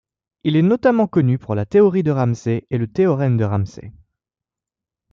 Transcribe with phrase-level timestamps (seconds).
[0.43, 3.93] Il est notamment connu pour la théorie de Ramsey et le théorème de Ramsey.